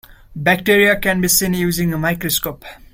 Bacteria 0.35 0.99
can 0.99 1.21
be 1.21 1.27
seen 1.27 1.53
using 1.53 1.93
a 1.93 1.97
microscope. 1.99 2.65